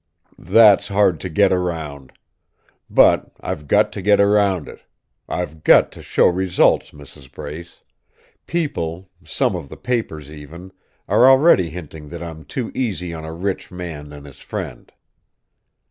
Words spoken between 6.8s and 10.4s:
Mrs. Brace. People, some of the papers